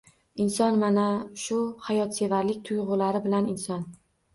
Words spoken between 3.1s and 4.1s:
bilan inson.